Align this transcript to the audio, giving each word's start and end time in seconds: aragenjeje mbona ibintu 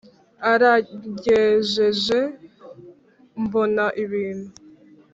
aragenjeje 0.51 2.19
mbona 3.43 3.85
ibintu 4.03 4.49